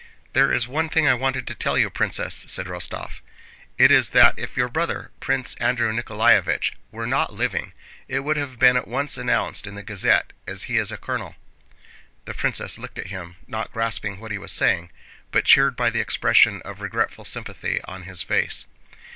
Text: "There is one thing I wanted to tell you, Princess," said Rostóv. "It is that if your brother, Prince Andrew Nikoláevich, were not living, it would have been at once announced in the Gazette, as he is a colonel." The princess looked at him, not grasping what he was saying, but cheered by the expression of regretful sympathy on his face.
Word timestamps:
"There 0.33 0.51
is 0.51 0.67
one 0.67 0.89
thing 0.89 1.07
I 1.07 1.13
wanted 1.13 1.45
to 1.45 1.53
tell 1.53 1.77
you, 1.77 1.91
Princess," 1.91 2.43
said 2.47 2.65
Rostóv. 2.65 3.19
"It 3.77 3.91
is 3.91 4.09
that 4.17 4.33
if 4.35 4.57
your 4.57 4.67
brother, 4.67 5.11
Prince 5.19 5.53
Andrew 5.59 5.93
Nikoláevich, 5.93 6.73
were 6.91 7.05
not 7.05 7.33
living, 7.33 7.71
it 8.07 8.21
would 8.21 8.35
have 8.35 8.57
been 8.57 8.77
at 8.77 8.87
once 8.87 9.15
announced 9.15 9.67
in 9.67 9.75
the 9.75 9.83
Gazette, 9.83 10.33
as 10.47 10.63
he 10.63 10.77
is 10.77 10.91
a 10.91 10.97
colonel." 10.97 11.35
The 12.25 12.33
princess 12.33 12.79
looked 12.79 12.97
at 12.97 13.09
him, 13.13 13.35
not 13.45 13.71
grasping 13.71 14.19
what 14.19 14.31
he 14.31 14.39
was 14.39 14.51
saying, 14.51 14.89
but 15.29 15.45
cheered 15.45 15.75
by 15.75 15.91
the 15.91 15.99
expression 16.01 16.63
of 16.63 16.81
regretful 16.81 17.23
sympathy 17.25 17.79
on 17.83 18.05
his 18.05 18.23
face. 18.23 18.65